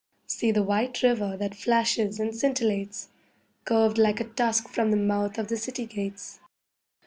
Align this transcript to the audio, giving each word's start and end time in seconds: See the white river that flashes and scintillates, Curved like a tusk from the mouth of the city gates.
See 0.25 0.49
the 0.51 0.63
white 0.63 1.03
river 1.03 1.37
that 1.37 1.53
flashes 1.53 2.19
and 2.19 2.33
scintillates, 2.33 3.09
Curved 3.65 3.99
like 3.99 4.19
a 4.19 4.23
tusk 4.23 4.67
from 4.67 4.89
the 4.89 4.97
mouth 4.97 5.37
of 5.37 5.47
the 5.47 5.57
city 5.57 5.85
gates. 5.85 6.39